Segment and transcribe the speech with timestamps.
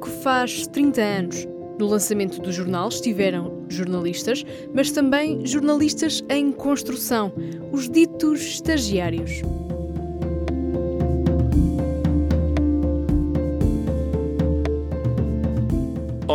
[0.00, 1.48] Público faz 30 anos.
[1.78, 4.44] No lançamento do jornal estiveram jornalistas,
[4.74, 7.32] mas também jornalistas em construção,
[7.70, 9.42] os ditos estagiários.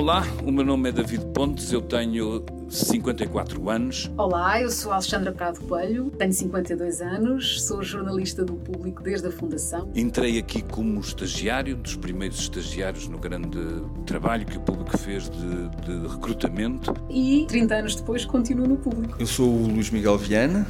[0.06, 4.12] Olá, o meu nome é David Pontes, eu tenho 54 anos.
[4.16, 9.32] Olá, eu sou Alexandra Prado Coelho, tenho 52 anos, sou jornalista do público desde a
[9.32, 9.90] fundação.
[9.96, 13.58] Entrei aqui como estagiário, dos primeiros estagiários no grande
[14.06, 16.94] trabalho que o público fez de, de recrutamento.
[17.10, 19.16] E 30 anos depois continuo no público.
[19.20, 20.68] Eu sou o Luís Miguel Viana.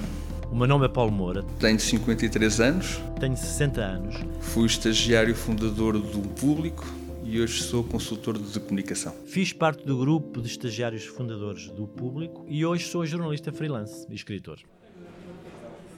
[0.49, 1.43] O meu nome é Paulo Moura.
[1.59, 3.01] Tenho 53 anos.
[3.19, 4.15] Tenho 60 anos.
[4.39, 6.85] Fui estagiário fundador do público
[7.25, 9.13] e hoje sou consultor de comunicação.
[9.25, 14.13] Fiz parte do grupo de estagiários fundadores do Público e hoje sou jornalista freelance e
[14.13, 14.59] escritor.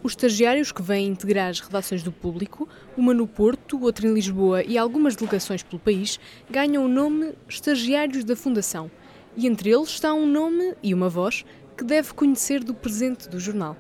[0.02, 4.64] Os estagiários que vêm integrar as redações do Público, uma no Porto, outra em Lisboa
[4.64, 6.18] e algumas delegações pelo país,
[6.50, 8.90] ganham o nome Estagiários da Fundação.
[9.36, 11.44] E entre eles está um nome e uma voz
[11.76, 13.76] que deve conhecer do presente do jornal.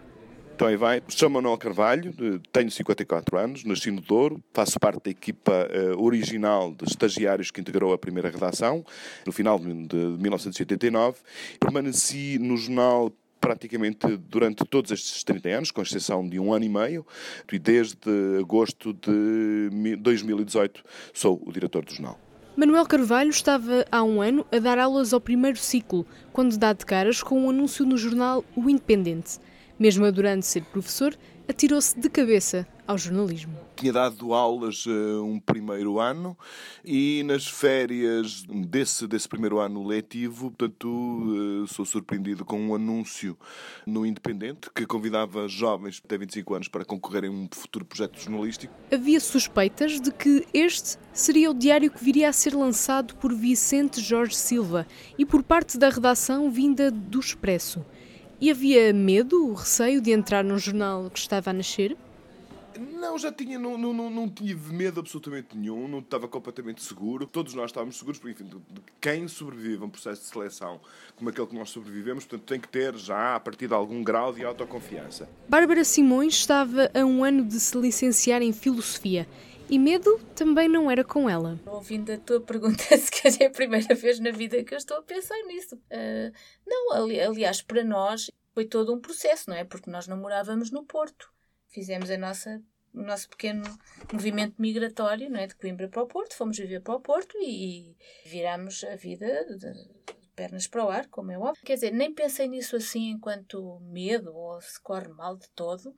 [0.58, 2.12] Então aí vai, chamo Manuel Carvalho,
[2.52, 7.62] tenho 54 anos, nasci no Douro, faço parte da equipa uh, original de estagiários que
[7.62, 8.84] integrou a primeira redação,
[9.24, 11.20] no final de, de 1989.
[11.60, 16.70] Permaneci no jornal praticamente durante todos estes 30 anos, com exceção de um ano e
[16.70, 17.06] meio,
[17.54, 20.84] e desde agosto de 2018
[21.14, 22.20] sou o diretor do jornal.
[22.56, 26.84] Manuel Carvalho estava há um ano a dar aulas ao primeiro ciclo, quando dá de
[26.84, 29.40] caras com um anúncio no jornal O Independente.
[29.80, 31.16] Mesmo adorando ser professor,
[31.48, 33.54] atirou-se de cabeça ao jornalismo.
[33.76, 36.38] Tinha dado aulas uh, um primeiro ano
[36.84, 43.38] e nas férias desse, desse primeiro ano letivo, portanto, uh, sou surpreendido com um anúncio
[43.86, 48.74] no Independente que convidava jovens até 25 anos para concorrerem a um futuro projeto jornalístico.
[48.92, 54.02] Havia suspeitas de que este seria o diário que viria a ser lançado por Vicente
[54.02, 54.88] Jorge Silva
[55.18, 57.86] e por parte da redação vinda do Expresso.
[58.40, 61.98] E havia medo, receio de entrar num jornal que estava a nascer?
[62.78, 67.26] Não, já tinha, não, não, não, tive medo absolutamente nenhum, não estava completamente seguro.
[67.26, 70.80] Todos nós estávamos seguros, porque, enfim, de quem sobrevive a um processo de seleção
[71.16, 74.32] como aquele que nós sobrevivemos, portanto, tem que ter já, a partir de algum grau
[74.32, 75.28] de autoconfiança.
[75.50, 79.28] Bárbara Simões estava a um ano de se licenciar em Filosofia
[79.70, 81.60] e medo também não era com ela.
[81.66, 84.98] Ouvindo a tua pergunta, se calhar é a primeira vez na vida que eu estou
[84.98, 85.76] a pensar nisso.
[85.76, 86.32] Uh,
[86.66, 89.64] não, ali, aliás, para nós foi todo um processo, não é?
[89.64, 91.32] Porque nós não morávamos no Porto.
[91.68, 92.62] Fizemos a nossa,
[92.94, 93.64] o nosso pequeno
[94.12, 95.48] movimento migratório, não é?
[95.48, 97.96] De Coimbra para o Porto, fomos viver para o Porto e, e
[98.30, 99.74] virámos a vida de,
[100.38, 101.66] pernas para o ar, como é óbvio.
[101.66, 105.94] Quer dizer, nem pensei nisso assim enquanto medo ou se corre mal de todo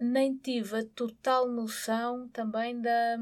[0.00, 3.16] nem tive a total noção também da,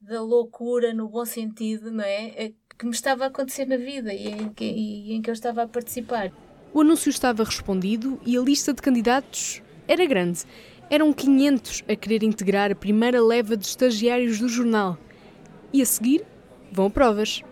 [0.00, 2.26] da loucura, no bom sentido, não é?
[2.36, 2.52] é?
[2.76, 5.62] Que me estava a acontecer na vida e em, que, e em que eu estava
[5.62, 6.32] a participar.
[6.72, 10.42] O anúncio estava respondido e a lista de candidatos era grande.
[10.90, 14.98] Eram 500 a querer integrar a primeira leva de estagiários do jornal.
[15.72, 16.24] E a seguir,
[16.72, 17.42] vão provas.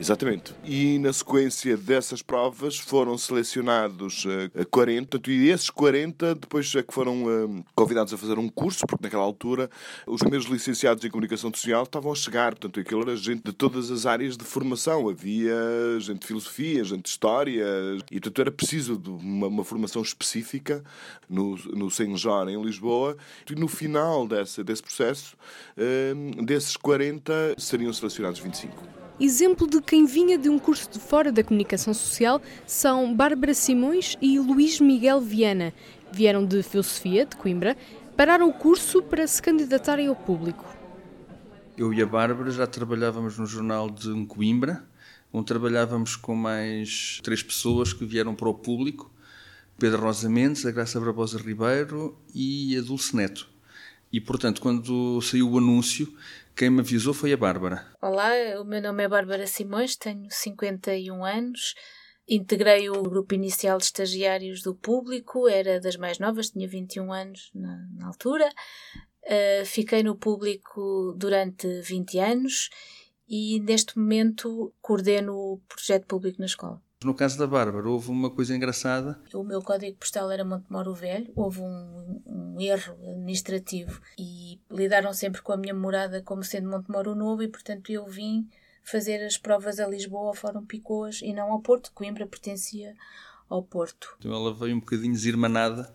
[0.00, 0.54] Exatamente.
[0.64, 6.94] E na sequência dessas provas foram selecionados uh, 40, e esses 40 depois é que
[6.94, 9.68] foram uh, convidados a fazer um curso, porque naquela altura
[10.06, 13.90] os primeiros licenciados em comunicação social estavam a chegar, portanto aquilo era gente de todas
[13.90, 15.56] as áreas de formação, havia
[15.98, 17.66] gente de filosofia, gente de história,
[18.10, 20.84] e portanto era preciso de uma, uma formação específica
[21.28, 23.16] no, no Senjor em Lisboa,
[23.50, 25.36] e no final desse, desse processo,
[25.76, 29.07] uh, desses 40 seriam selecionados 25.
[29.20, 34.16] Exemplo de quem vinha de um curso de fora da comunicação social são Bárbara Simões
[34.22, 35.74] e Luís Miguel Viana.
[36.12, 37.76] Vieram de Filosofia, de Coimbra,
[38.16, 40.64] pararam o curso para se candidatarem ao público.
[41.76, 44.84] Eu e a Bárbara já trabalhávamos no jornal de Coimbra,
[45.32, 49.10] onde trabalhávamos com mais três pessoas que vieram para o público:
[49.80, 53.48] Pedro Rosa Mendes, a Graça Barbosa Ribeiro e a Dulce Neto.
[54.12, 56.08] E, portanto, quando saiu o anúncio,
[56.56, 57.86] quem me avisou foi a Bárbara.
[58.00, 61.74] Olá, o meu nome é Bárbara Simões, tenho 51 anos.
[62.26, 67.50] Integrei o grupo inicial de estagiários do público, era das mais novas, tinha 21 anos
[67.54, 68.48] na, na altura.
[69.24, 72.70] Uh, fiquei no público durante 20 anos
[73.28, 76.82] e neste momento coordeno o projeto público na escola.
[77.04, 79.20] No caso da Bárbara, houve uma coisa engraçada.
[79.32, 85.40] O meu código postal era Montemoro Velho, houve um, um, erro administrativo e lidaram sempre
[85.40, 88.48] com a minha morada como sendo Montemoro Novo e, portanto, eu vim
[88.82, 91.92] fazer as provas a Lisboa, ao Fórum Picoas e não ao Porto.
[91.94, 92.96] Coimbra pertencia
[93.48, 94.16] ao Porto.
[94.18, 95.94] Então ela veio um bocadinho desirmanada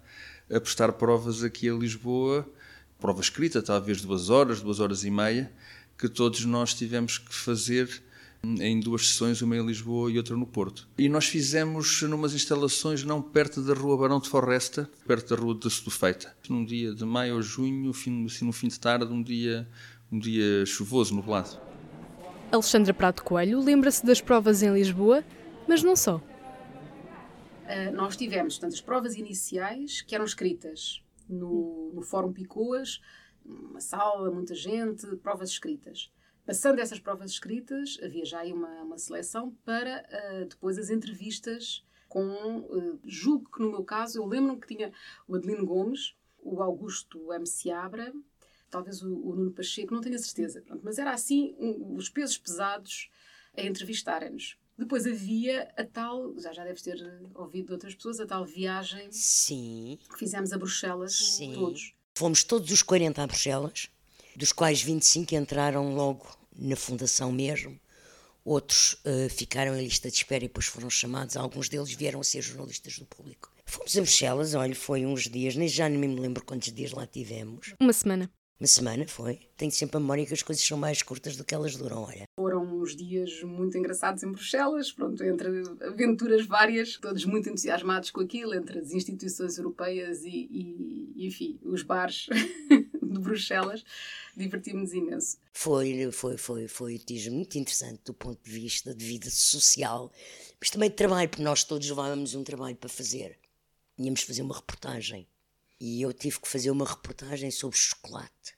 [0.50, 2.50] a prestar provas aqui a Lisboa,
[2.98, 5.52] prova escrita, talvez duas horas, duas horas e meia,
[5.98, 8.02] que todos nós tivemos que fazer
[8.44, 10.88] em duas sessões, uma em Lisboa e outra no Porto.
[10.98, 15.56] E nós fizemos numas instalações não perto da Rua Barão de Forresta, perto da Rua
[15.56, 16.36] de Sedufeita.
[16.50, 19.68] Num dia de maio ou junho, fim, assim, no fim de tarde, um dia,
[20.12, 21.58] um dia chuvoso, nublado.
[22.52, 25.24] Alexandra Prato Coelho lembra-se das provas em Lisboa,
[25.68, 26.18] mas não só.
[26.18, 33.00] Uh, nós tivemos, portanto, as provas iniciais que eram escritas no, no Fórum Picoas,
[33.46, 36.12] uma sala, muita gente, provas escritas.
[36.46, 41.86] Passando essas provas escritas, havia já aí uma, uma seleção para uh, depois as entrevistas
[42.10, 44.92] com, uh, julgo que no meu caso, eu lembro-me que tinha
[45.28, 47.46] o Adelino Gomes, o Augusto M.
[47.48, 48.14] Seabra,
[48.70, 52.10] talvez o, o Nuno Pacheco, não tenho a certeza, pronto, mas era assim um, os
[52.10, 53.10] pesos pesados
[53.56, 54.58] a entrevistarem-nos.
[54.78, 56.98] Depois havia a tal, já já deves ter
[57.36, 60.00] ouvido de outras pessoas, a tal viagem Sim.
[60.10, 61.54] que fizemos a Bruxelas Sim.
[61.54, 61.96] todos.
[62.16, 63.90] Fomos todos os 40 a Bruxelas,
[64.36, 67.80] dos quais 25 entraram logo na fundação mesmo.
[68.46, 71.38] Outros uh, ficaram em lista de espera e depois foram chamados.
[71.38, 73.52] Alguns deles vieram a ser jornalistas do público.
[73.66, 77.08] Fomos a Bruxelas, olha, foi uns dias, nem já nem me lembro quantos dias lá
[77.08, 77.74] tivemos.
[77.80, 78.30] Uma semana.
[78.60, 79.40] Uma semana foi.
[79.58, 82.24] Tenho sempre a memória que as coisas são mais curtas do que elas duram, olha.
[82.38, 85.50] Foram uns dias muito engraçados em Bruxelas, pronto, entre
[85.82, 91.82] aventuras várias, todos muito entusiasmados com aquilo, entre as instituições europeias e, e enfim, os
[91.84, 92.28] bares
[93.14, 93.84] de Bruxelas.
[94.36, 95.38] Divertimos imenso.
[95.54, 97.02] Foi, foi, foi, foi
[97.32, 100.12] muito interessante do ponto de vista de vida social,
[100.60, 103.38] mas também de trabalho, porque nós todos levávamos um trabalho para fazer.
[103.96, 105.28] Tínhamos fazer uma reportagem
[105.80, 108.58] e eu tive que fazer uma reportagem sobre chocolate.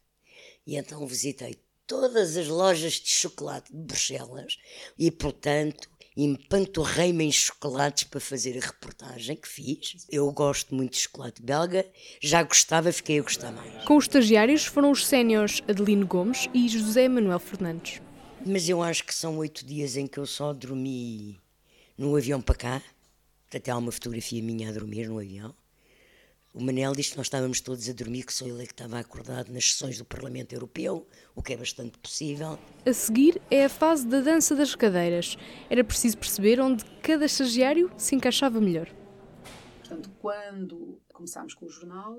[0.65, 4.57] E então visitei todas as lojas de chocolate de Bruxelas
[4.97, 10.07] e, portanto, empanturrei-me em chocolates para fazer a reportagem que fiz.
[10.09, 11.85] Eu gosto muito de chocolate belga,
[12.21, 13.83] já gostava, fiquei a gostar mais.
[13.85, 18.01] Com os estagiários foram os séniores Adelino Gomes e José Manuel Fernandes.
[18.45, 21.39] Mas eu acho que são oito dias em que eu só dormi
[21.97, 22.81] no avião para cá.
[23.53, 25.53] Até há uma fotografia minha a dormir no avião.
[26.55, 28.97] O Manel disse que nós estávamos todos a dormir, que só ele é que estava
[28.97, 31.05] acordado nas sessões do Parlamento Europeu,
[31.35, 32.57] o que é bastante possível.
[32.85, 35.37] A seguir é a fase da dança das cadeiras.
[35.69, 38.89] Era preciso perceber onde cada estagiário se encaixava melhor.
[39.79, 42.15] Portanto, quando começámos com o jornal,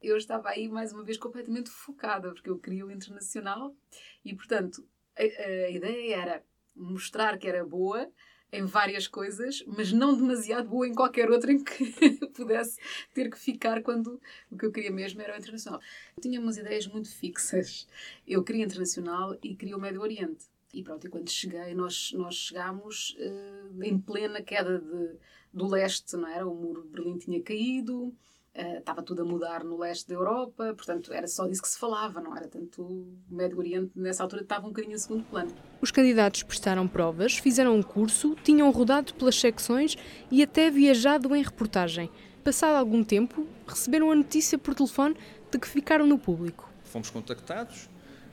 [0.00, 3.76] eu estava aí mais uma vez completamente focada, porque eu queria o internacional
[4.24, 8.10] e, portanto, a, a ideia era mostrar que era boa,
[8.52, 11.92] em várias coisas, mas não demasiado boa em qualquer outra em que
[12.34, 12.78] pudesse
[13.14, 14.20] ter que ficar quando
[14.50, 15.80] o que eu queria mesmo era o internacional.
[16.16, 17.86] Eu tinha umas ideias muito fixas.
[18.26, 20.44] Eu queria internacional e queria o Médio Oriente.
[20.72, 25.16] E pronto, e quando cheguei, nós, nós chegámos uh, em plena queda de,
[25.52, 26.46] do leste, não era?
[26.46, 28.14] O muro de Berlim tinha caído,
[28.52, 31.78] Uh, estava tudo a mudar no leste da Europa, portanto era só disso que se
[31.78, 35.52] falava, não era tanto o Médio Oriente nessa altura estava um bocadinho em segundo plano.
[35.80, 39.96] Os candidatos prestaram provas, fizeram um curso, tinham rodado pelas secções
[40.32, 42.10] e até viajado em reportagem.
[42.42, 45.16] Passado algum tempo, receberam a notícia por telefone
[45.50, 46.68] de que ficaram no público.
[46.82, 47.88] Fomos contactados,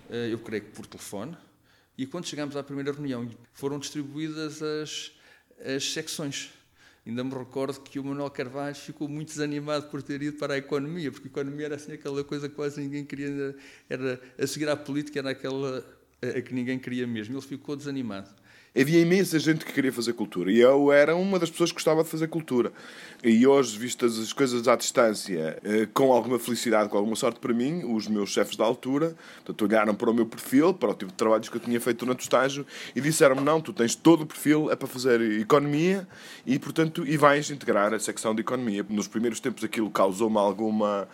[0.09, 1.37] eh, eu creio que por telefone,
[1.95, 5.11] e quando chegámos à primeira reunião foram distribuídas as,
[5.63, 6.53] as secções
[7.07, 10.57] Ainda me recordo que o Manuel Carvalho ficou muito desanimado por ter ido para a
[10.57, 13.55] economia, porque a economia era assim aquela coisa que quase ninguém queria,
[13.89, 15.85] era a seguir à política era aquela
[16.21, 17.33] a que ninguém queria mesmo.
[17.33, 18.29] Ele ficou desanimado
[18.79, 22.03] havia imensa gente que queria fazer cultura e eu era uma das pessoas que gostava
[22.03, 22.71] de fazer cultura.
[23.23, 27.51] E hoje, vistas as coisas à distância, eh, com alguma felicidade, com alguma sorte para
[27.53, 31.11] mim, os meus chefes da altura portanto, olharam para o meu perfil, para o tipo
[31.11, 32.65] de trabalhos que eu tinha feito durante o estágio
[32.95, 36.07] e disseram-me: Não, tu tens todo o perfil, é para fazer economia
[36.45, 38.85] e, portanto, e vais integrar a secção de economia.
[38.87, 41.07] Nos primeiros tempos aquilo causou-me alguma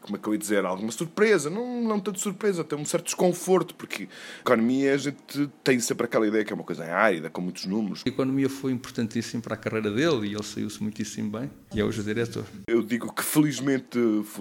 [0.00, 3.06] como é que eu ia dizer, alguma surpresa, não, não tanto surpresa, até um certo
[3.06, 4.08] desconforto, porque
[4.40, 8.02] economia a gente tem sempre aquela ideia que é uma coisa árida, com muitos números.
[8.06, 11.84] A economia foi importantíssima para a carreira dele e ele saiu-se muitíssimo bem e é
[11.84, 12.44] hoje o diretor.
[12.66, 13.98] Eu digo que felizmente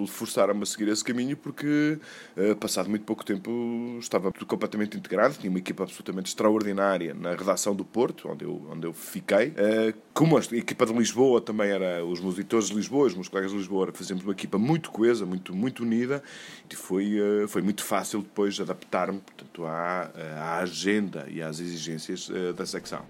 [0.07, 1.99] forçaram-me a seguir esse caminho porque,
[2.35, 7.75] eh, passado muito pouco tempo, estava completamente integrado, tinha uma equipa absolutamente extraordinária na redação
[7.75, 9.53] do Porto, onde eu, onde eu fiquei.
[9.55, 13.27] Eh, como a equipa de Lisboa também era, os meus editores de Lisboa, os meus
[13.27, 16.23] colegas de Lisboa, fazíamos uma equipa muito coesa, muito muito unida
[16.69, 22.29] e foi, eh, foi muito fácil depois adaptar-me portanto, à, à agenda e às exigências
[22.33, 23.05] eh, da secção.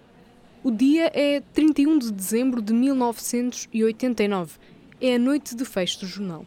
[0.64, 4.58] O dia é 31 de dezembro de 1989.
[5.00, 6.46] É a noite de fecho do jornal.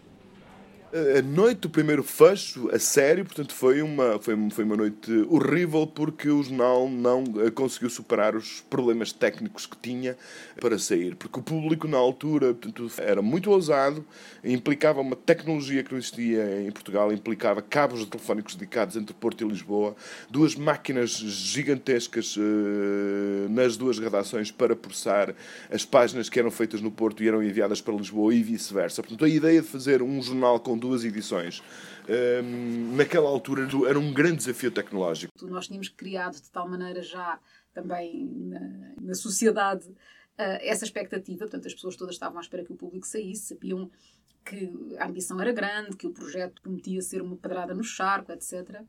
[0.92, 5.86] A noite do primeiro fecho, a sério, portanto, foi uma, foi, foi uma noite horrível
[5.86, 10.16] porque o jornal não eh, conseguiu superar os problemas técnicos que tinha
[10.60, 11.14] para sair.
[11.14, 14.04] Porque o público, na altura, portanto, era muito ousado,
[14.42, 19.48] implicava uma tecnologia que não existia em Portugal, implicava cabos telefónicos dedicados entre Porto e
[19.48, 19.94] Lisboa,
[20.28, 25.36] duas máquinas gigantescas uh, nas duas redações para processar
[25.70, 29.04] as páginas que eram feitas no Porto e eram enviadas para Lisboa e vice-versa.
[29.04, 31.62] Portanto, a ideia de fazer um jornal com duas edições.
[32.08, 35.32] Um, naquela altura era um grande desafio tecnológico.
[35.42, 37.38] Nós tínhamos criado de tal maneira já
[37.72, 42.72] também na, na sociedade uh, essa expectativa, portanto as pessoas todas estavam à espera que
[42.72, 43.88] o público saísse, sabiam
[44.44, 48.82] que a ambição era grande, que o projeto prometia ser uma pedrada no charco, etc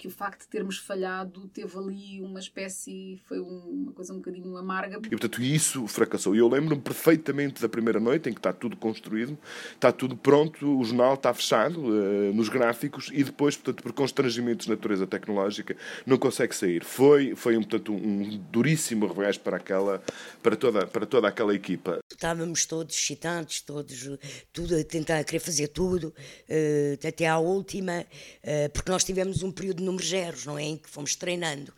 [0.00, 4.56] que o facto de termos falhado teve ali uma espécie, foi uma coisa um bocadinho
[4.56, 4.96] amarga.
[4.96, 6.34] E portanto isso fracassou.
[6.34, 9.38] E eu lembro-me perfeitamente da primeira noite em que está tudo construído,
[9.74, 14.64] está tudo pronto, o jornal está fechado uh, nos gráficos e depois, portanto, por constrangimentos
[14.64, 15.76] de natureza tecnológica,
[16.06, 16.82] não consegue sair.
[16.82, 20.02] Foi, foi um, portanto, um duríssimo revés para, aquela,
[20.42, 21.98] para, toda, para toda aquela equipa.
[22.10, 24.08] Estávamos todos excitados, todos,
[24.50, 26.14] tudo a tentar querer fazer tudo,
[26.48, 30.62] uh, até à última, uh, porque nós tivemos um período números zeros, não é?
[30.62, 31.72] Em que fomos treinando.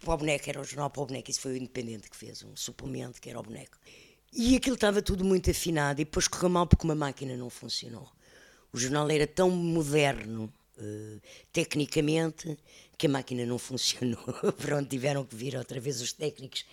[0.00, 2.42] Para o boneco, era o jornal para o boneco, isso foi o Independente que fez,
[2.42, 3.76] um suplemento que era o boneco.
[4.32, 8.08] E aquilo estava tudo muito afinado e depois correu mal porque uma máquina não funcionou.
[8.72, 11.20] O jornal era tão moderno, uh,
[11.52, 12.56] tecnicamente,
[12.96, 14.22] que a máquina não funcionou.
[14.58, 16.66] Pronto, tiveram que vir outra vez os técnicos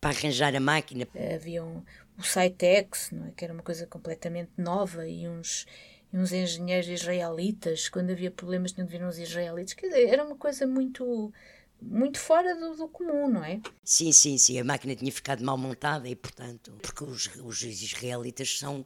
[0.00, 1.08] para arranjar a máquina.
[1.34, 1.82] Havia um,
[2.18, 3.32] o Sitex, não é?
[3.32, 5.66] que era uma coisa completamente nova e uns
[6.12, 10.24] e uns engenheiros israelitas, quando havia problemas tinham de vir uns israelitas, quer dizer, era
[10.24, 11.32] uma coisa muito
[11.80, 13.60] muito fora do, do, comum, não é?
[13.84, 14.58] Sim, sim, sim.
[14.58, 18.84] A máquina tinha ficado mal montada e, portanto, porque os, os israelitas são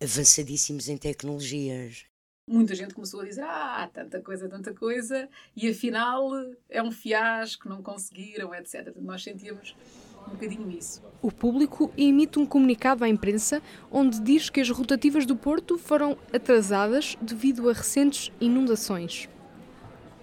[0.00, 2.04] avançadíssimos em tecnologias.
[2.46, 6.30] Muita gente começou a dizer: Ah, tanta coisa, tanta coisa, e afinal
[6.68, 8.94] é um fiasco, não conseguiram, etc.
[8.96, 9.74] Nós sentíamos
[10.26, 11.02] um bocadinho isso.
[11.20, 13.60] O público emite um comunicado à imprensa
[13.90, 19.28] onde diz que as rotativas do Porto foram atrasadas devido a recentes inundações.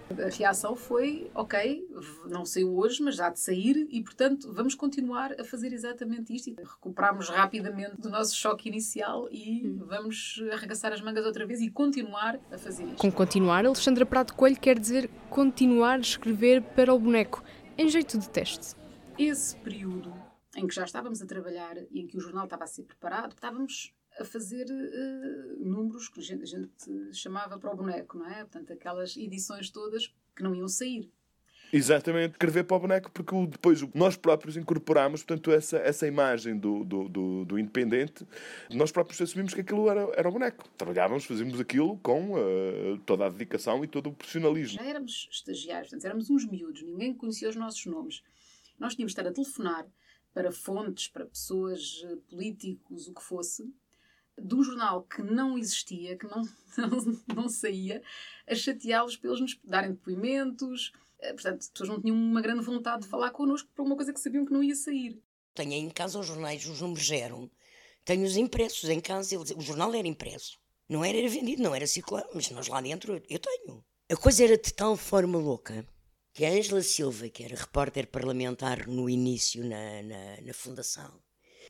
[0.08, 1.84] A reação foi, ok,
[2.26, 6.54] não saiu hoje, mas já de sair e, portanto, vamos continuar a fazer exatamente isto.
[6.56, 9.80] Recuperamos rapidamente do nosso choque inicial e hum.
[9.84, 12.98] vamos arregaçar as mangas outra vez e continuar a fazer isto.
[12.98, 17.42] Com continuar, Alexandra Prato Coelho quer dizer continuar a escrever para o boneco,
[17.76, 18.76] em jeito de teste
[19.18, 20.14] esse período
[20.56, 23.32] em que já estávamos a trabalhar e em que o jornal estava a ser preparado,
[23.32, 28.26] estávamos a fazer uh, números que a gente, a gente, chamava para o boneco, não
[28.26, 28.44] é?
[28.44, 31.10] Portanto, aquelas edições todas que não iam sair.
[31.72, 36.84] Exatamente, escrever para o boneco, porque depois nós próprios incorporámos portanto, essa, essa imagem do,
[36.84, 38.24] do, do, do independente,
[38.70, 40.64] nós próprios assumimos que aquilo era, era o boneco.
[40.78, 44.78] Trabalhávamos, fazíamos aquilo com uh, toda a dedicação e todo o profissionalismo.
[44.78, 48.22] Já éramos estagiários, portanto, éramos uns miúdos, ninguém conhecia os nossos nomes.
[48.78, 49.86] Nós tínhamos de estar a telefonar
[50.36, 53.72] para fontes, para pessoas, eh, políticos, o que fosse,
[54.38, 56.42] de um jornal que não existia, que não,
[57.34, 58.02] não, saía,
[58.46, 60.92] a chateá-los para eles nos darem depoimentos.
[61.20, 64.12] Eh, portanto, as pessoas não tinham uma grande vontade de falar connosco para uma coisa
[64.12, 65.18] que sabiam que não ia sair.
[65.54, 67.50] Tenho em casa os jornais, os números zero.
[68.04, 69.38] Tenho os impressos em casa.
[69.38, 70.58] O jornal era impresso.
[70.86, 73.82] Não era vendido, não era circular, mas nós lá dentro eu tenho.
[74.10, 75.84] A coisa era de tal forma louca
[76.36, 81.18] que a Ângela Silva, que era repórter parlamentar no início na, na, na Fundação,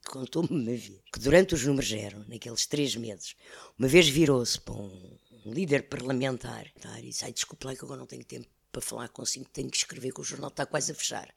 [0.04, 3.36] contou-me uma vez que durante os números zero, naqueles três meses,
[3.78, 7.84] uma vez virou-se para um, um, líder parlamentar tá, e disse: Ai, desculpe lá que
[7.84, 10.90] agora não tenho tempo para falar consigo, tenho que escrever que o jornal está quase
[10.90, 11.32] a fechar.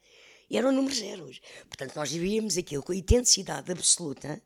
[0.50, 1.40] E eram números zeros.
[1.68, 4.42] Portanto, nós víamos aquilo com a intensidade absoluta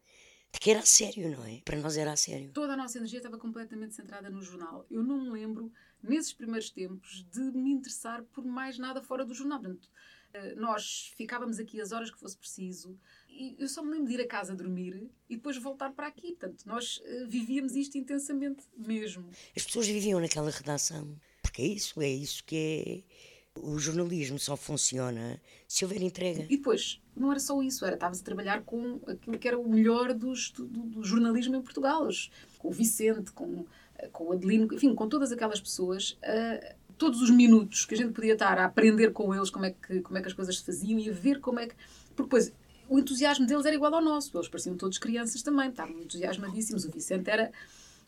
[0.51, 1.61] de que era a sério, não é?
[1.63, 2.51] Para nós era a sério.
[2.51, 4.85] Toda a nossa energia estava completamente centrada no jornal.
[4.91, 5.71] Eu não me lembro
[6.03, 9.59] nesses primeiros tempos, de me interessar por mais nada fora do jornal.
[9.59, 9.89] Portanto,
[10.33, 12.97] eh, nós ficávamos aqui as horas que fosse preciso
[13.29, 16.29] e eu só me lembro de ir a casa dormir e depois voltar para aqui.
[16.29, 19.29] Portanto, nós eh, vivíamos isto intensamente mesmo.
[19.55, 23.23] As pessoas viviam naquela redação, porque é isso, é isso que é.
[23.55, 26.47] O jornalismo só funciona se houver entrega.
[26.49, 29.69] E depois, não era só isso, era estavas a trabalhar com aquilo que era o
[29.69, 32.07] melhor dos, do, do jornalismo em Portugal,
[32.57, 33.63] com o Vicente, com
[34.11, 38.13] com o Adelino, enfim, com todas aquelas pessoas, uh, todos os minutos que a gente
[38.13, 40.65] podia estar a aprender com eles como é que, como é que as coisas se
[40.65, 41.75] faziam e a ver como é que.
[42.15, 42.53] Porque depois
[42.89, 46.85] o entusiasmo deles era igual ao nosso, eles pareciam todos crianças também, estavam entusiasmadíssimos.
[46.85, 47.51] O Vicente era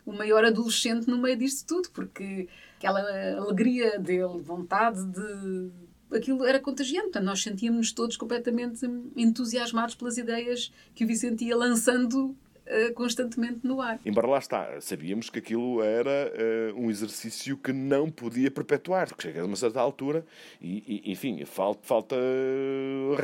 [0.04, 2.48] o maior adolescente no meio disto tudo, porque
[2.78, 3.00] aquela
[3.36, 5.70] alegria dele, vontade de.
[6.12, 8.86] Aquilo era contagiante, portanto, nós sentíamos-nos todos completamente
[9.16, 13.98] entusiasmados pelas ideias que o Vicente ia lançando uh, constantemente no ar.
[14.04, 16.32] Embora lá está, sabíamos que aquilo era
[16.74, 20.24] uh, um exercício que não podia perpetuar, porque chega a uma certa altura
[20.60, 22.16] e, e enfim, falta, falta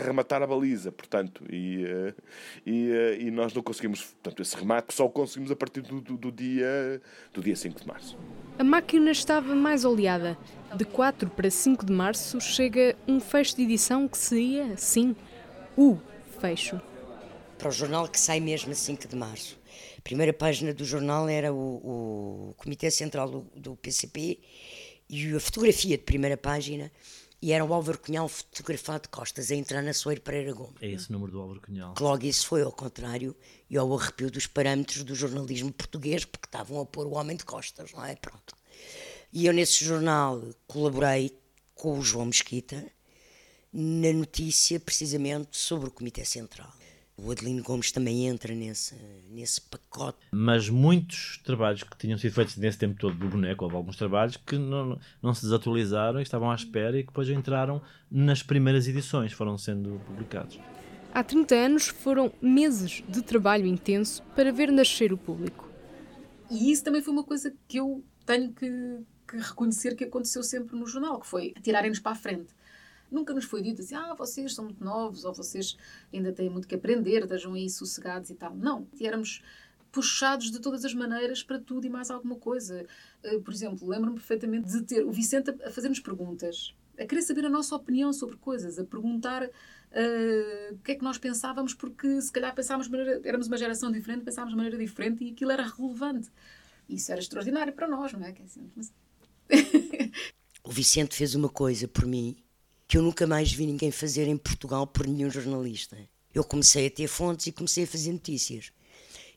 [0.05, 2.15] rematar a baliza, portanto, e, uh,
[2.67, 6.17] e, e, nós não conseguimos, portanto, esse remate só o conseguimos a partir do, do,
[6.17, 7.01] do, dia,
[7.33, 8.19] do dia 5 de março.
[8.59, 10.37] A máquina estava mais oleada.
[10.75, 15.15] De 4 para 5 de março chega um fecho de edição que seria, sim,
[15.77, 15.99] o
[16.41, 16.81] fecho.
[17.63, 19.57] Para o jornal que sai mesmo a 5 de março.
[19.97, 24.41] A primeira página do jornal era o, o Comitê Central do, do, PCP
[25.09, 26.91] e a fotografia de primeira página
[27.41, 30.75] e era o Álvaro Cunhal fotografado de costas a entrar na Soeiro Pereira Gomes.
[30.81, 31.95] É esse o número do Álvaro Cunhal.
[31.95, 33.33] Que logo isso foi ao contrário
[33.71, 37.45] e ao arrepio dos parâmetros do jornalismo português porque estavam a pôr o homem de
[37.45, 38.17] costas, não é?
[38.17, 38.57] Pronto.
[39.33, 41.39] E eu nesse jornal colaborei
[41.77, 42.85] com o João Mesquita
[43.73, 46.73] na notícia precisamente sobre o Comitê Central.
[47.17, 48.95] O Adelino Gomes também entra nesse,
[49.31, 50.19] nesse pacote.
[50.33, 54.37] Mas muitos trabalhos que tinham sido feitos nesse tempo todo do boneco, houve alguns trabalhos
[54.37, 58.89] que não, não se desatualizaram e estavam à espera e que depois entraram nas primeiras
[58.89, 60.59] edições, foram sendo publicados.
[61.15, 65.71] Há 30 anos foram meses de trabalho intenso para ver nascer o público.
[66.51, 68.67] E isso também foi uma coisa que eu tenho que,
[69.29, 72.55] que reconhecer que aconteceu sempre no jornal, que foi tirarem-nos para a frente.
[73.13, 75.77] Nunca nos foi dito assim, ah, vocês são muito novos, ou vocês
[76.13, 78.55] ainda têm muito que aprender, estejam aí sossegados e tal.
[78.55, 79.43] Não, éramos
[79.93, 82.87] puxados de todas as maneiras para tudo e mais alguma coisa.
[83.23, 87.45] Eh, por exemplo, lembro-me perfeitamente de ter o Vicente a fazer-nos perguntas, a querer saber
[87.45, 92.21] a nossa opinião sobre coisas, a perguntar uh, o que é que nós pensávamos, porque
[92.21, 95.63] se calhar pensávamos maneira, éramos uma geração diferente, pensávamos de maneira diferente e aquilo era
[95.63, 96.31] relevante.
[96.89, 98.35] Isso era extraordinário para nós, não é?
[100.65, 102.37] o Vicente fez uma coisa por mim
[102.93, 105.97] que eu nunca mais vi ninguém fazer em Portugal por nenhum jornalista.
[106.35, 108.71] Eu comecei a ter fontes e comecei a fazer notícias.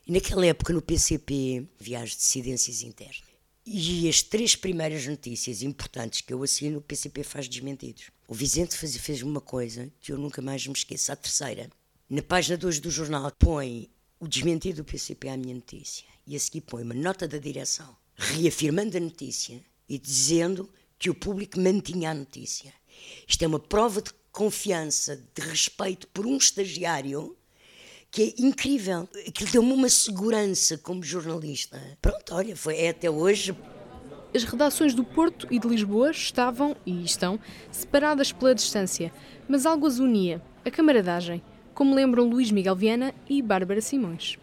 [0.06, 3.22] E naquela época no PCP havia as dissidências internas.
[3.64, 8.10] E as três primeiras notícias importantes que eu assino, o PCP faz desmentidos.
[8.28, 11.10] O Vicente fez, fez uma coisa que eu nunca mais me esqueço.
[11.10, 11.70] A terceira,
[12.10, 13.88] na página 2 do jornal, põe
[14.20, 16.04] o desmentido do PCP à minha notícia.
[16.26, 21.14] E a seguir põe uma nota da direção, reafirmando a notícia e dizendo que o
[21.14, 22.74] público mantinha a notícia.
[23.26, 27.36] Isto é uma prova de confiança, de respeito por um estagiário
[28.10, 29.08] que é incrível.
[29.26, 31.80] Aquilo deu-me uma segurança como jornalista.
[32.00, 33.56] Pronto, olha, foi é até hoje.
[34.34, 39.12] As redações do Porto e de Lisboa estavam, e estão, separadas pela distância,
[39.48, 44.38] mas algo as unia, a camaradagem, como lembram Luís Miguel Viana e Bárbara Simões.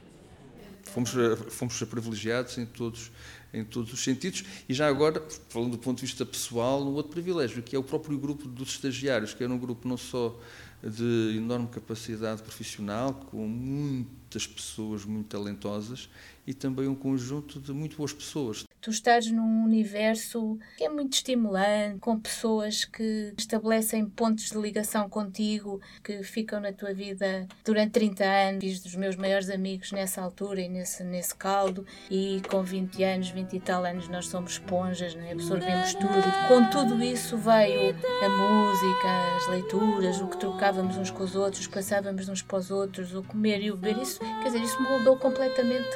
[0.84, 1.12] Fomos,
[1.50, 3.12] fomos privilegiados em todos
[3.54, 4.44] em todos os sentidos.
[4.68, 7.84] E já agora, falando do ponto de vista pessoal, um outro privilégio, que é o
[7.84, 10.38] próprio grupo dos estagiários, que era um grupo não só
[10.84, 16.10] de enorme capacidade profissional, com muitas pessoas muito talentosas,
[16.46, 21.14] e também um conjunto de muito boas pessoas tu estás num universo que é muito
[21.14, 27.92] estimulante, com pessoas que estabelecem pontos de ligação contigo, que ficam na tua vida durante
[27.92, 28.60] 30 anos.
[28.62, 33.30] Fiz dos meus maiores amigos nessa altura e nesse, nesse caldo, e com 20 anos,
[33.30, 35.32] 20 e tal anos, nós somos esponjas, né?
[35.32, 36.50] absorvemos tudo.
[36.50, 41.68] Com tudo isso veio a música, as leituras, o que trocávamos uns com os outros,
[41.68, 44.02] passávamos uns para os outros, o comer e o beber.
[44.02, 45.88] Isso, quer dizer, isso mudou completamente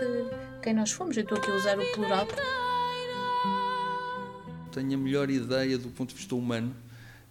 [0.62, 1.18] quem nós fomos.
[1.18, 2.26] Eu estou aqui a usar o plural
[4.78, 6.76] tenho a melhor ideia do ponto de vista humano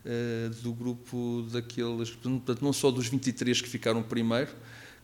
[0.04, 4.50] uh, do grupo daqueles, portanto, não só dos 23 que ficaram primeiro,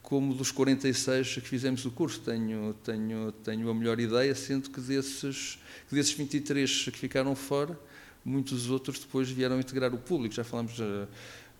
[0.02, 2.20] como dos 46 que fizemos o curso.
[2.20, 7.78] Tenho, tenho, tenho a melhor ideia, sendo que desses, que desses 23 que ficaram fora,
[8.24, 10.34] muitos outros depois vieram integrar o público.
[10.34, 10.76] Já falamos.
[10.80, 11.06] Uh,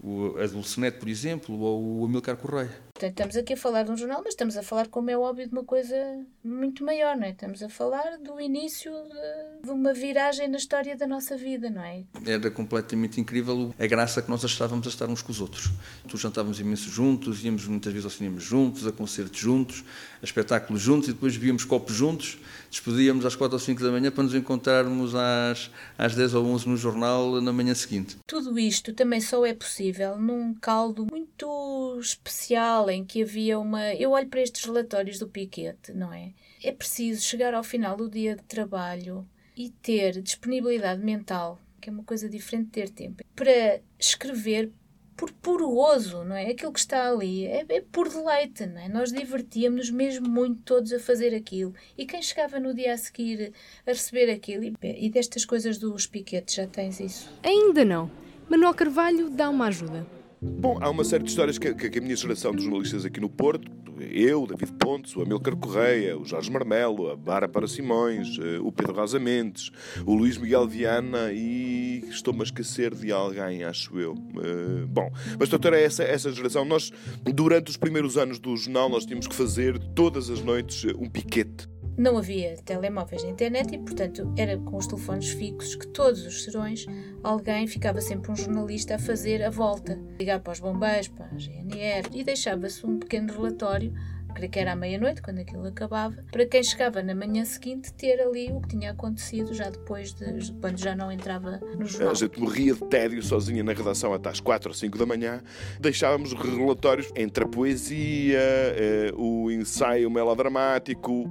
[0.02, 2.76] o, a Dulcinete, por exemplo, ou o Amilcar Correia.
[3.02, 5.48] Portanto, estamos aqui a falar de um jornal, mas estamos a falar, como é óbvio,
[5.48, 5.96] de uma coisa
[6.44, 7.30] muito maior, não é?
[7.30, 11.82] Estamos a falar do início de, de uma viragem na história da nossa vida, não
[11.82, 12.04] é?
[12.24, 15.72] Era completamente incrível a graça que nós achávamos a estar uns com os outros.
[16.06, 19.82] Tu jantávamos imenso juntos, íamos muitas vezes ao cinema juntos, a concertos juntos,
[20.22, 22.38] a espetáculos juntos e depois víamos copos juntos,
[22.70, 26.68] despedíamos às 4 ou 5 da manhã para nos encontrarmos às, às 10 ou 11
[26.68, 28.16] no jornal na manhã seguinte.
[28.28, 33.94] Tudo isto também só é possível num caldo muito especial em que havia uma.
[33.94, 36.32] Eu olho para estes relatórios do Piquete, não é?
[36.62, 41.92] É preciso chegar ao final do dia de trabalho e ter disponibilidade mental, que é
[41.92, 44.70] uma coisa diferente de ter tempo, para escrever
[45.16, 46.50] por puro gozo, não é?
[46.50, 48.88] Aquilo que está ali é, é por deleite, não é?
[48.88, 51.74] Nós divertíamos-nos mesmo muito todos a fazer aquilo.
[51.96, 53.52] E quem chegava no dia a seguir
[53.86, 57.30] a receber aquilo, e, e destas coisas dos piquetes, já tens isso?
[57.42, 58.10] Ainda não.
[58.48, 60.21] Manuel Carvalho dá uma ajuda.
[60.44, 63.28] Bom, há uma série de histórias que, que, a minha geração de jornalistas aqui no
[63.28, 68.72] Porto, eu, David Pontes, o Amilcar Correia, o Jorge Marmelo, a Bárbara Simões, eh, o
[68.72, 69.70] Pedro Rosa Mendes,
[70.04, 74.14] o Luís Miguel Viana e estou-me a esquecer de alguém, acho eu.
[74.14, 76.64] Uh, bom, mas portanto era essa, essa geração.
[76.64, 76.90] Nós,
[77.22, 81.71] durante os primeiros anos do jornal, nós tínhamos que fazer todas as noites um piquete
[81.96, 86.44] não havia telemóveis na internet e, portanto, era com os telefones fixos que todos os
[86.44, 86.86] serões
[87.22, 91.38] alguém ficava sempre um jornalista a fazer a volta, ligar para os bombeiros, para a
[91.38, 93.92] GNR e deixava-se um pequeno relatório
[94.32, 98.20] creio que era à meia-noite, quando aquilo acabava, para quem chegava na manhã seguinte ter
[98.20, 102.10] ali o que tinha acontecido já depois de quando já não entrava no jornal.
[102.12, 105.42] A gente morria de tédio sozinha na redação até às 4 ou 5 da manhã.
[105.80, 111.30] Deixávamos relatórios entre a poesia, eh, o ensaio melodramático,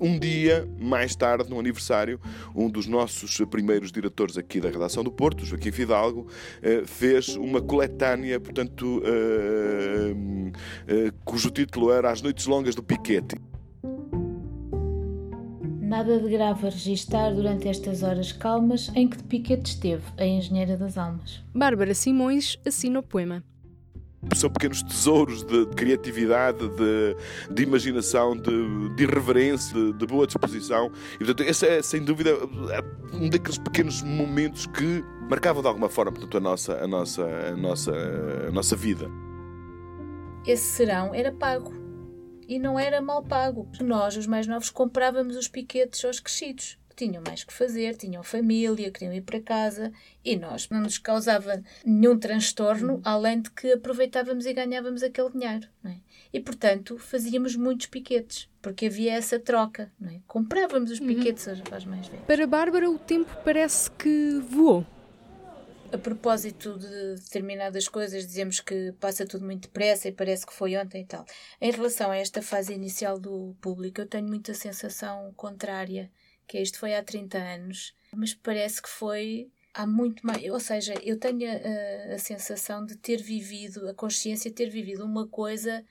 [0.00, 2.20] um dia mais tarde, no aniversário,
[2.54, 6.26] um dos nossos primeiros diretores aqui da redação do Porto, Joaquim Fidalgo,
[6.62, 10.14] eh, fez uma coletânea, portanto, eh,
[10.86, 13.36] eh, cujo título era As Noites Longas do Piquete.
[15.80, 20.26] Nada de grave a registar durante estas horas calmas em que de Piquete esteve, a
[20.26, 21.42] engenheira das almas.
[21.54, 23.44] Bárbara Simões assina o poema
[24.34, 27.16] são pequenos tesouros de, criatividade, de,
[27.50, 30.90] de imaginação, de, de irreverência, de, de, boa disposição.
[31.14, 32.36] E, portanto, esse é, sem dúvida,
[33.12, 37.56] um daqueles pequenos momentos que marcavam de alguma forma portanto, a, nossa, a, nossa, a,
[37.56, 37.92] nossa,
[38.48, 39.08] a nossa vida.
[40.46, 41.72] Esse serão era pago.
[42.48, 43.68] E não era mal pago.
[43.80, 48.90] Nós, os mais novos, comprávamos os piquetes aos crescidos tinham mais que fazer, tinham família,
[48.90, 49.92] queriam ir para casa
[50.24, 55.68] e nós não nos causava nenhum transtorno, além de que aproveitávamos e ganhávamos aquele dinheiro.
[55.84, 55.96] É?
[56.32, 59.92] E, portanto, fazíamos muitos piquetes, porque havia essa troca.
[60.02, 60.18] É?
[60.26, 61.06] Comprávamos os uhum.
[61.06, 61.62] piquetes uhum.
[61.70, 62.24] às mais velhas.
[62.24, 64.84] Para Bárbara, o tempo parece que voou.
[65.92, 70.76] A propósito de determinadas coisas, dizemos que passa tudo muito depressa e parece que foi
[70.76, 71.24] ontem e tal.
[71.60, 76.10] Em relação a esta fase inicial do público, eu tenho muita sensação contrária
[76.46, 80.42] que isto foi há 30 anos, mas parece que foi há muito mais.
[80.50, 85.04] Ou seja, eu tenho a, a sensação de ter vivido, a consciência de ter vivido
[85.04, 85.84] uma coisa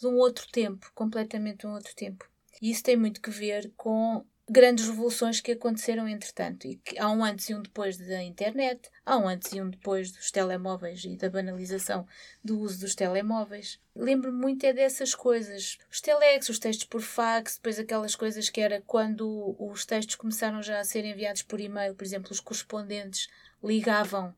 [0.00, 2.28] de um outro tempo, completamente um outro tempo.
[2.62, 6.66] E isso tem muito que ver com grandes revoluções que aconteceram entretanto.
[6.66, 9.68] E que há um antes e um depois da internet, há um antes e um
[9.68, 12.06] depois dos telemóveis e da banalização
[12.42, 13.78] do uso dos telemóveis.
[13.94, 15.78] Lembro-me muito é dessas coisas.
[15.90, 20.62] Os telex, os textos por fax, depois aquelas coisas que era quando os textos começaram
[20.62, 23.28] já a ser enviados por e-mail, por exemplo, os correspondentes
[23.62, 24.34] ligavam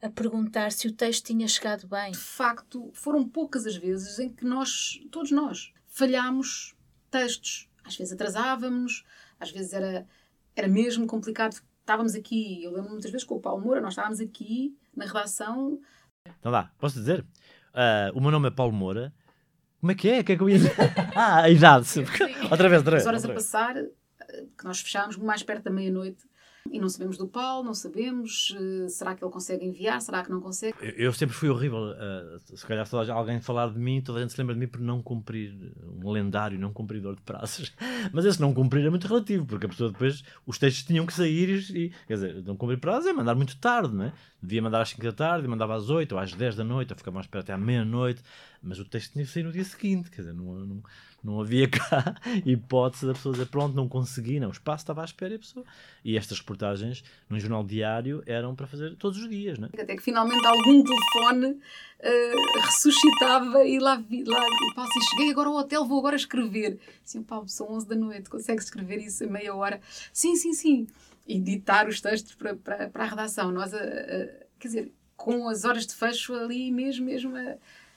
[0.00, 2.12] a perguntar se o texto tinha chegado bem.
[2.12, 6.74] De facto, foram poucas as vezes em que nós, todos nós, falhámos
[7.10, 7.68] textos.
[7.82, 9.04] Às vezes atrasávamos,
[9.44, 10.06] às vezes era,
[10.56, 11.60] era mesmo complicado.
[11.80, 15.78] Estávamos aqui, eu lembro muitas vezes com o Paulo Moura, nós estávamos aqui na redação.
[16.40, 17.20] Então lá, posso dizer?
[17.74, 19.12] Uh, o meu nome é Paulo Moura.
[19.80, 20.20] Como é que é?
[20.20, 20.74] O que é que eu ia dizer?
[21.14, 21.86] ah, a idade.
[22.50, 23.02] outra vez, outra vez.
[23.02, 26.24] As horas a passar, eh, que nós fechámos mais perto da meia-noite
[26.70, 28.50] e não sabemos do Paulo, não sabemos.
[28.50, 30.00] Uh, será que ele consegue enviar?
[30.00, 30.76] Será que não consegue?
[30.80, 31.78] Eu, eu sempre fui horrível.
[31.78, 34.66] Uh, se calhar se alguém falar de mim, toda a gente se lembra de mim
[34.66, 35.54] por não cumprir
[36.02, 37.72] um lendário não cumpridor de prazos.
[38.12, 41.12] Mas esse não cumprir é muito relativo, porque a pessoa depois, os textos tinham que
[41.12, 44.12] sair e, quer dizer, não cumprir prazos é mandar muito tarde, não é?
[44.42, 46.96] Devia mandar às 5 da tarde, mandava às 8 ou às 10 da noite, ou
[46.96, 48.22] ficava mais perto até à meia-noite,
[48.62, 50.82] mas o texto tinha que sair no dia seguinte, quer dizer, não, não,
[51.24, 54.48] não havia cá hipótese da pessoa dizer pronto, não consegui, não.
[54.48, 55.64] O espaço estava à espera e a pessoa.
[56.04, 59.70] E estas reportagens num jornal diário eram para fazer todos os dias, né?
[59.72, 65.30] Até que finalmente algum telefone uh, ressuscitava e lá vi, lá, o Paulo assim, cheguei
[65.30, 66.78] agora ao hotel, vou agora escrever.
[67.02, 69.80] Sim, Paulo, são 11 da noite, consegue escrever isso em meia hora?
[70.12, 70.86] Sim, sim, sim.
[71.26, 73.50] E editar os textos para, para, para a redação.
[73.50, 77.34] Nós, uh, uh, quer dizer, com as horas de fecho ali mesmo, mesmo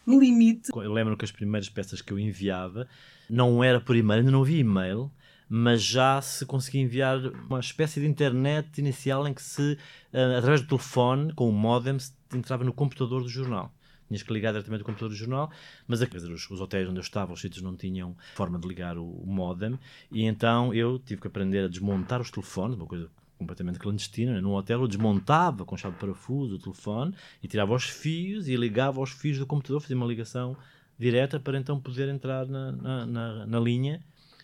[0.08, 0.70] limite.
[0.74, 2.88] Eu lembro que as primeiras peças que eu enviava
[3.30, 5.12] não era por e-mail, ainda não havia e-mail,
[5.50, 9.78] mas já se conseguia enviar uma espécie de internet inicial em que se,
[10.14, 13.74] eh, através do telefone, com o modem, se entrava no computador do jornal.
[14.08, 15.52] Tinhas que ligar diretamente o computador do jornal,
[15.86, 18.98] mas dizer, os, os, hotéis onde eu estava, os sítios não tinham forma de ligar
[18.98, 19.78] o, o modem,
[20.10, 24.34] e então eu tive que aprender a desmontar os telefones, uma coisa completamente clandestina.
[24.34, 24.42] Né?
[24.42, 28.56] Num hotel eu desmontava com chave de parafuso o telefone e tirava os fios e
[28.56, 30.58] ligava aos fios do computador, fazia uma ligação
[30.98, 34.04] direta para então poder entrar na, na, na, na linha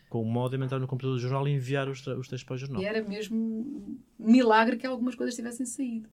[0.10, 2.58] com o modem, entrar no computador do jornal e enviar os, os textos para o
[2.58, 2.82] jornal.
[2.82, 6.08] E era mesmo milagre que algumas coisas tivessem saído.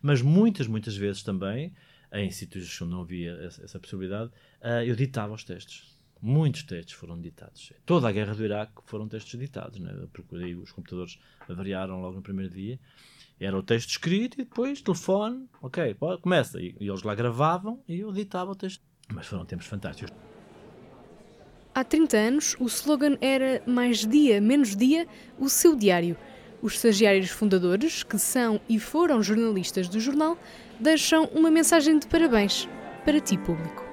[0.00, 1.72] Mas muitas, muitas vezes também,
[2.12, 4.30] em sítios onde não havia essa, essa possibilidade,
[4.62, 5.89] uh, eu ditava os textos.
[6.22, 7.72] Muitos textos foram ditados.
[7.86, 10.06] Toda a guerra do Iraque foram textos ditados, né?
[10.12, 12.78] porque aí os computadores variaram logo no primeiro dia.
[13.38, 16.60] Era o texto escrito e depois telefone, ok, pode, começa.
[16.60, 18.84] E, e eles lá gravavam e eu ditava o texto.
[19.10, 20.14] Mas foram tempos fantásticos.
[21.74, 25.06] Há 30 anos, o slogan era Mais dia, menos dia,
[25.38, 26.16] o seu diário.
[26.60, 30.36] Os estagiários fundadores, que são e foram jornalistas do jornal,
[30.78, 32.68] deixam uma mensagem de parabéns
[33.04, 33.89] para ti, público.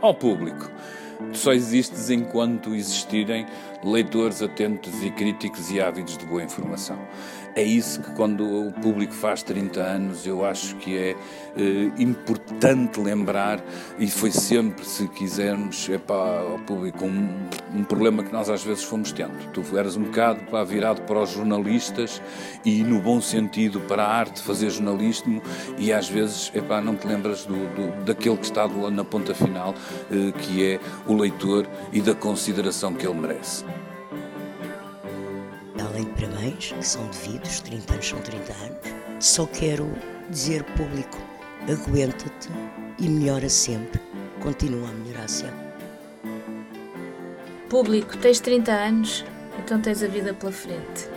[0.00, 0.70] Ao público,
[1.32, 3.46] só existes enquanto existirem
[3.84, 6.98] leitores atentos e críticos e ávidos de boa informação
[7.58, 11.16] é isso que, quando o público faz 30 anos, eu acho que é
[11.56, 13.60] eh, importante lembrar,
[13.98, 18.62] e foi sempre, se quisermos, é para o público um, um, problema que nós às
[18.62, 19.50] vezes fomos tendo.
[19.52, 22.22] Tu eras um bocado para, virado para os jornalistas
[22.64, 25.42] e, no bom sentido, para a arte de fazer jornalismo,
[25.76, 29.74] e às vezes epá, não te lembras do, do, daquele que está na ponta final,
[30.12, 33.64] eh, que é o leitor e da consideração que ele merece
[35.82, 38.78] além de parabéns, que são devidos, 30 anos são 30 anos,
[39.20, 39.90] só quero
[40.30, 41.18] dizer público,
[41.70, 42.48] aguenta-te
[42.98, 44.00] e melhora sempre,
[44.40, 45.68] continua a melhorar sempre.
[47.68, 49.24] Público, tens 30 anos,
[49.58, 51.08] então tens a vida pela frente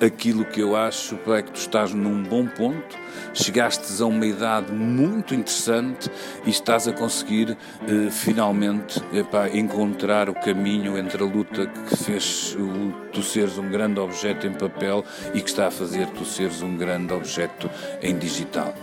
[0.00, 2.96] aquilo que eu acho é que tu estás num bom ponto,
[3.32, 6.10] chegastes a uma idade muito interessante
[6.44, 7.56] e estás a conseguir
[7.88, 13.68] eh, finalmente epá, encontrar o caminho entre a luta que fez o, tu seres um
[13.70, 15.04] grande objeto em papel
[15.34, 17.70] e que está a fazer tu seres um grande objeto
[18.02, 18.74] em digital.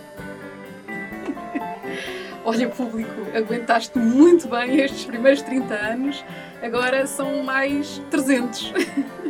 [2.44, 6.24] Olha, público, aguentaste muito bem estes primeiros 30 anos,
[6.62, 8.72] agora são mais 300.